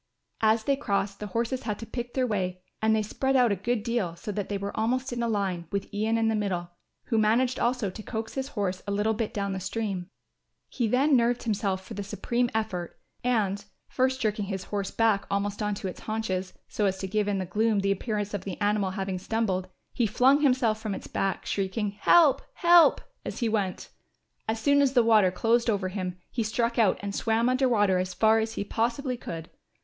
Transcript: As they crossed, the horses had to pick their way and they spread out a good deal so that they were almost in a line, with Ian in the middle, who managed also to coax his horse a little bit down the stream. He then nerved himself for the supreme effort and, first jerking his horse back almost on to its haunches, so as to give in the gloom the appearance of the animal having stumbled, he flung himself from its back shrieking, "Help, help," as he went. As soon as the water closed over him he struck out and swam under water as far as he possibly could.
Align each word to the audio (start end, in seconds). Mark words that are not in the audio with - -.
As 0.41 0.63
they 0.63 0.75
crossed, 0.75 1.19
the 1.19 1.27
horses 1.27 1.61
had 1.61 1.77
to 1.77 1.85
pick 1.85 2.15
their 2.15 2.25
way 2.25 2.63
and 2.81 2.95
they 2.95 3.03
spread 3.03 3.35
out 3.35 3.51
a 3.51 3.55
good 3.55 3.83
deal 3.83 4.15
so 4.15 4.31
that 4.31 4.49
they 4.49 4.57
were 4.57 4.75
almost 4.75 5.13
in 5.13 5.21
a 5.21 5.27
line, 5.27 5.67
with 5.71 5.93
Ian 5.93 6.17
in 6.17 6.27
the 6.27 6.33
middle, 6.33 6.71
who 7.03 7.19
managed 7.19 7.59
also 7.59 7.91
to 7.91 8.01
coax 8.01 8.33
his 8.33 8.47
horse 8.47 8.81
a 8.87 8.91
little 8.91 9.13
bit 9.13 9.31
down 9.31 9.53
the 9.53 9.59
stream. 9.59 10.09
He 10.69 10.87
then 10.87 11.15
nerved 11.15 11.43
himself 11.43 11.85
for 11.85 11.93
the 11.93 12.01
supreme 12.01 12.49
effort 12.55 12.99
and, 13.23 13.63
first 13.89 14.19
jerking 14.19 14.45
his 14.45 14.63
horse 14.63 14.89
back 14.89 15.27
almost 15.29 15.61
on 15.61 15.75
to 15.75 15.87
its 15.87 15.99
haunches, 16.01 16.53
so 16.67 16.87
as 16.87 16.97
to 16.97 17.05
give 17.07 17.27
in 17.27 17.37
the 17.37 17.45
gloom 17.45 17.81
the 17.81 17.91
appearance 17.91 18.33
of 18.33 18.43
the 18.43 18.59
animal 18.59 18.89
having 18.89 19.19
stumbled, 19.19 19.69
he 19.93 20.07
flung 20.07 20.41
himself 20.41 20.81
from 20.81 20.95
its 20.95 21.05
back 21.05 21.45
shrieking, 21.45 21.91
"Help, 21.91 22.41
help," 22.55 23.01
as 23.23 23.37
he 23.37 23.47
went. 23.47 23.91
As 24.47 24.59
soon 24.59 24.81
as 24.81 24.93
the 24.93 25.03
water 25.03 25.29
closed 25.29 25.69
over 25.69 25.89
him 25.89 26.17
he 26.31 26.41
struck 26.41 26.79
out 26.79 26.97
and 27.01 27.13
swam 27.13 27.47
under 27.49 27.69
water 27.69 27.99
as 27.99 28.15
far 28.15 28.39
as 28.39 28.53
he 28.53 28.63
possibly 28.63 29.15
could. 29.15 29.51